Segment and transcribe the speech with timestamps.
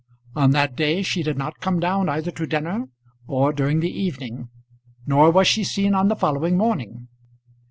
[0.35, 2.85] On that day she did not come down either to dinner
[3.27, 4.49] or during the evening;
[5.05, 7.07] nor was she seen on the following morning.